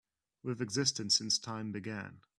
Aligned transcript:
We've 0.41 0.61
existed 0.61 1.11
since 1.11 1.37
time 1.37 1.71
began. 1.71 2.21